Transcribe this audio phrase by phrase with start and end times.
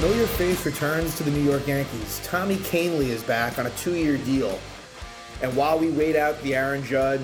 [0.00, 2.22] familiar face returns to the New York Yankees.
[2.24, 4.58] Tommy Kahnle is back on a two-year deal.
[5.42, 7.20] And while we wait out the Aaron Judge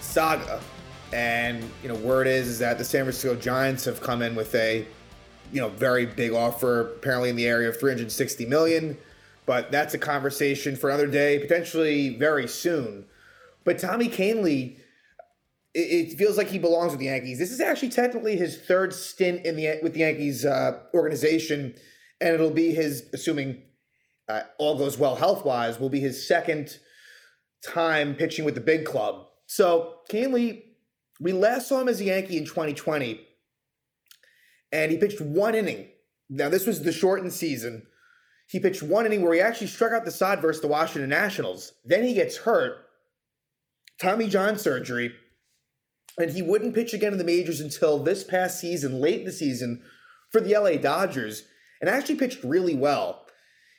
[0.00, 0.60] saga,
[1.12, 4.54] and you know, word is, is that the San Francisco Giants have come in with
[4.54, 4.86] a
[5.52, 8.96] you know very big offer, apparently in the area of 360 million.
[9.46, 13.04] But that's a conversation for another day, potentially very soon.
[13.64, 14.76] But Tommy Kahnle,
[15.74, 17.38] it, feels like he belongs with the Yankees.
[17.38, 21.74] This is actually technically his third stint in the with the Yankees uh, organization,
[22.20, 23.62] and it'll be his, assuming
[24.28, 26.78] uh, all goes well health wise, will be his second
[27.64, 29.26] time pitching with the big club.
[29.46, 30.62] So Kahnle,
[31.20, 33.20] we last saw him as a Yankee in 2020,
[34.72, 35.88] and he pitched one inning.
[36.28, 37.86] Now this was the shortened season.
[38.48, 41.72] He pitched one inning where he actually struck out the side versus the Washington Nationals.
[41.84, 42.78] Then he gets hurt,
[44.00, 45.12] Tommy John surgery,
[46.18, 49.32] and he wouldn't pitch again in the majors until this past season, late in the
[49.32, 49.82] season,
[50.30, 51.44] for the LA Dodgers,
[51.80, 53.26] and actually pitched really well.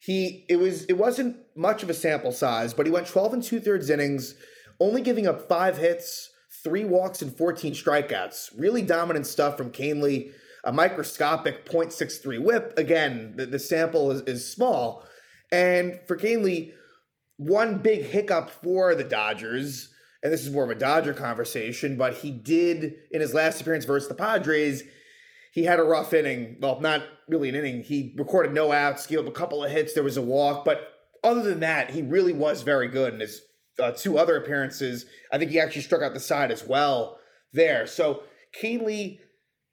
[0.00, 3.42] He it was it wasn't much of a sample size, but he went 12 and
[3.42, 4.34] two thirds innings,
[4.78, 6.30] only giving up five hits,
[6.62, 8.50] three walks, and 14 strikeouts.
[8.56, 10.32] Really dominant stuff from Kahnle.
[10.64, 12.74] A microscopic 0.63 whip.
[12.76, 15.04] Again, the, the sample is, is small.
[15.52, 16.72] And for Kahnle,
[17.36, 19.88] one big hiccup for the Dodgers,
[20.22, 23.84] and this is more of a Dodger conversation, but he did in his last appearance
[23.84, 24.82] versus the Padres
[25.52, 26.56] he had a rough inning.
[26.60, 27.82] Well, not really an inning.
[27.82, 29.92] He recorded no outs, gave up a couple of hits.
[29.92, 30.88] There was a walk, but
[31.24, 33.42] other than that, he really was very good in his
[33.82, 35.06] uh, two other appearances.
[35.32, 37.18] I think he actually struck out the side as well
[37.52, 37.86] there.
[37.86, 38.22] So
[38.60, 39.18] Kahnle,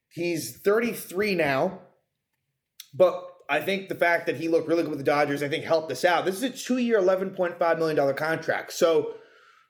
[0.09, 1.81] he's 33 now,
[2.93, 5.65] but I think the fact that he looked really good with the Dodgers, I think
[5.65, 6.25] helped us out.
[6.25, 8.73] This is a two-year, $11.5 million contract.
[8.73, 9.15] So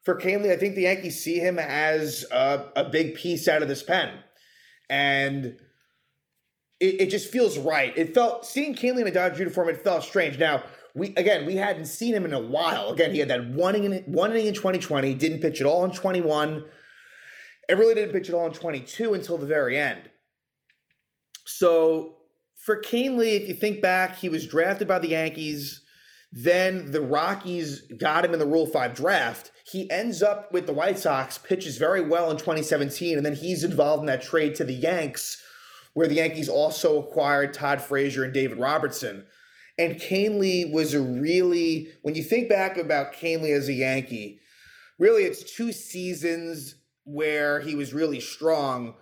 [0.06, 3.68] for Kahnle, I think the Yankees see him as a, a big piece out of
[3.68, 4.20] this pen.
[4.88, 5.58] And
[6.80, 7.92] it, it just feels right.
[7.98, 9.70] It felt seeing Kahnle in a Dodger uniform.
[9.70, 10.38] It felt strange.
[10.38, 10.64] Now
[10.94, 12.90] we again we hadn't seen him in a while.
[12.90, 15.16] Again, he had that one inning one inning in 2020.
[15.16, 16.64] Didn't pitch at all in 21.
[17.68, 20.10] It really didn't pitch at all in 22 until the very end.
[21.46, 22.18] So
[22.56, 25.82] for Kahnle, if you think back, he was drafted by the Yankees.
[26.38, 29.52] Then the Rockies got him in the Rule 5 draft.
[29.66, 33.64] He ends up with the White Sox, pitches very well in 2017, and then he's
[33.64, 35.42] involved in that trade to the Yanks
[35.94, 39.26] where the Yankees also acquired Todd Frazier and David Robertson.
[39.78, 44.40] And Kahnle was a really, when you think back about Kahnle as a Yankee,
[45.00, 46.76] really it's two seasons
[47.06, 48.96] where he was really strong,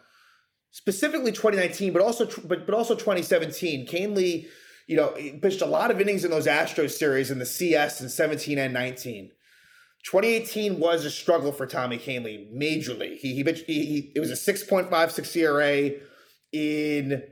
[0.69, 3.87] specifically 2019, but also but but also 2017.
[3.87, 4.45] Kahnle,
[4.87, 8.01] you know, he pitched a lot of innings in those Astros series in the CS
[8.01, 9.31] in 17 and 19.
[10.05, 13.17] 2018 was a struggle for Tommy Kahnle majorly.
[13.17, 15.91] He he, pitched, he, he it was a 6.56 ERA
[16.51, 17.23] in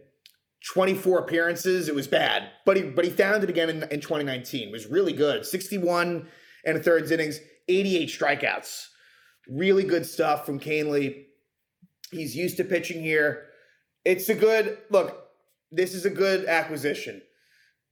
[0.73, 1.89] 24 appearances.
[1.89, 4.69] It was bad, but he but he found it again in, in 2019.
[4.69, 5.45] It was really good.
[5.45, 6.27] 61
[6.65, 8.87] and a thirds innings, 88 strikeouts.
[9.49, 11.25] Really good stuff from Kahnle.
[12.11, 13.47] He's used to pitching here.
[14.05, 15.27] It's a good look.
[15.71, 17.21] This is a good acquisition.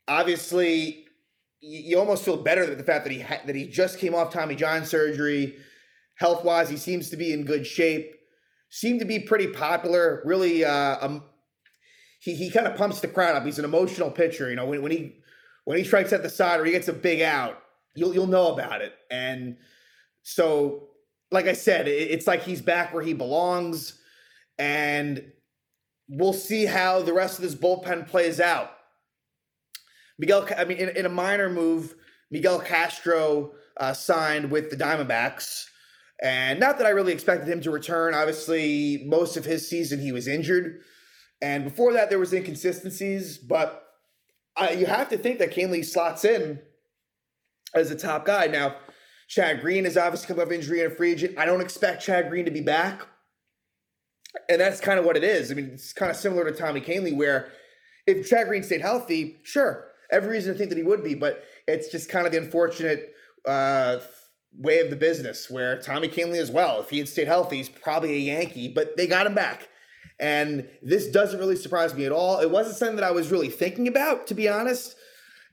[0.09, 1.05] Obviously,
[1.61, 4.33] you, almost feel better with the fact that he ha- that he just came off
[4.33, 5.55] Tommy John surgery.
[6.15, 8.15] Health wise, he seems to be in good shape
[8.69, 10.21] seemed to be pretty popular.
[10.25, 11.23] Really, uh, um,
[12.19, 13.45] he he kind of pumps the crowd up.
[13.45, 14.49] He's an emotional pitcher.
[14.49, 15.17] You know, when, when he
[15.65, 17.61] when he strikes at the side or he gets a big out,
[17.95, 18.93] you'll you'll know about it.
[19.11, 19.57] And
[20.23, 20.89] so,
[21.31, 23.99] like I said, it, it's like he's back where he belongs,
[24.57, 25.23] and
[26.07, 28.71] we'll see how the rest of this bullpen plays out.
[30.19, 31.95] Miguel, I mean, in, in a minor move,
[32.29, 35.65] Miguel Castro uh, signed with the Diamondbacks.
[36.21, 38.13] And not that I really expected him to return.
[38.13, 40.81] Obviously, most of his season he was injured.
[41.41, 43.37] And before that, there was inconsistencies.
[43.37, 43.81] But
[44.57, 46.59] I, you have to think that Kahnle slots in
[47.73, 48.47] as a top guy.
[48.47, 48.75] Now,
[49.29, 51.37] Chad Green is obviously come off injury and a free agent.
[51.37, 53.07] I don't expect Chad Green to be back.
[54.49, 55.51] And that's kind of what it is.
[55.51, 57.49] I mean, it's kind of similar to Tommy Kahnle, where
[58.05, 61.43] if Chad Green stayed healthy, sure, every reason to think that he would be, but
[61.67, 63.13] it's just kind of the unfortunate
[63.47, 63.99] uh,
[64.57, 67.69] way of the business where Tommy Kahnle as well, if he had stayed healthy, he's
[67.69, 69.67] probably a Yankee, but they got him back.
[70.19, 72.39] And this doesn't really surprise me at all.
[72.39, 74.95] It wasn't something that I was really thinking about, to be honest.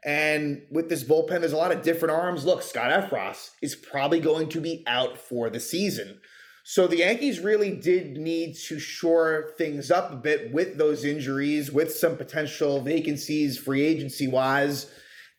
[0.04, 2.44] And with this bullpen, there's a lot of different arms.
[2.44, 6.20] Look, Scott Effross is probably going to be out for the season.
[6.68, 11.70] So the Yankees really did need to shore things up a bit with those injuries,
[11.70, 14.90] with some potential vacancies free agency wise.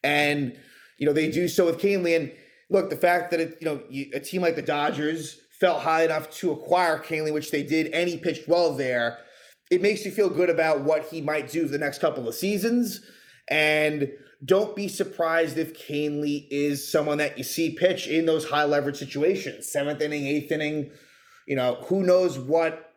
[0.06, 0.58] And,
[0.98, 2.16] you know, they do so with Kahnle.
[2.16, 2.32] And
[2.70, 3.84] look, the fact that it, you know
[4.14, 8.08] a team like the Dodgers felt high enough to acquire Kahnle, which they did, and
[8.08, 9.18] he pitched well there.
[9.70, 12.36] it makes you feel good about what he might do for the next couple of
[12.36, 13.02] seasons.
[13.50, 14.14] And
[14.46, 18.96] don't be surprised if Kahnle is someone that you see pitch in those high leverage
[18.96, 20.92] situations, seventh inning, eighth inning.
[21.48, 22.94] You know, who knows what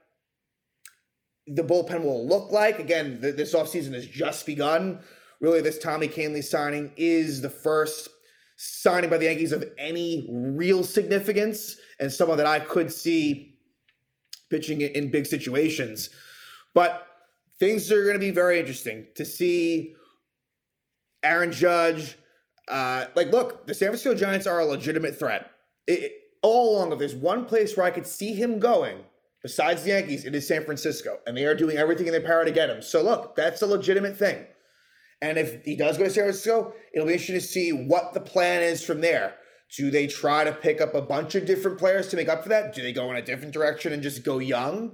[1.46, 2.78] the bullpen will look like.
[2.78, 5.00] Again, this offseason has just begun.
[5.40, 8.08] Really, this Tommy Kahnle signing is the first
[8.56, 13.56] signing by the Yankees of any real significance and someone that I could see
[14.50, 16.10] pitching in big situations.
[16.74, 17.06] But
[17.58, 19.94] things are going to be very interesting to see
[21.22, 22.18] Aaron Judge.
[22.68, 25.50] Uh, like, look, the San Francisco Giants are a legitimate threat.
[25.86, 28.98] It, all along, if there's one place where I could see him going,
[29.42, 31.18] besides the Yankees, it is San Francisco.
[31.26, 32.82] And they are doing everything in their power to get him.
[32.82, 34.46] So, look, that's a legitimate thing.
[35.22, 38.20] And if he does go to San Francisco, it'll be interesting to see what the
[38.20, 39.34] plan is from there.
[39.76, 42.48] Do they try to pick up a bunch of different players to make up for
[42.48, 42.74] that?
[42.74, 44.92] Do they go in a different direction and just go young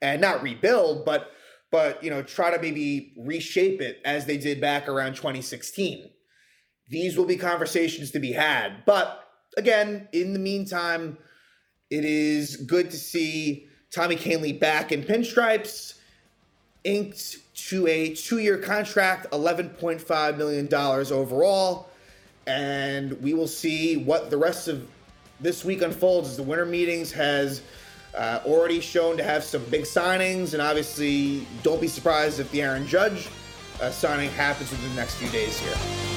[0.00, 1.30] and not rebuild, but
[1.70, 6.08] but you know try to maybe reshape it as they did back around 2016?
[6.88, 8.84] These will be conversations to be had.
[8.86, 9.20] But
[9.56, 11.18] again, in the meantime,
[11.90, 15.94] it is good to see Tommy Kahnle back in pinstripes,
[16.84, 21.88] inked to a two-year contract, $11.5 million overall.
[22.46, 24.86] And we will see what the rest of
[25.40, 27.62] this week unfolds as the winter meetings has
[28.14, 32.62] uh, already shown to have some big signings, and obviously, don't be surprised if the
[32.62, 33.28] Aaron Judge
[33.80, 36.13] uh, signing happens within the next few days here.